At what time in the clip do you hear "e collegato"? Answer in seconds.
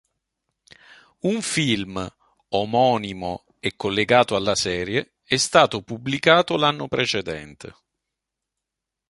3.59-4.35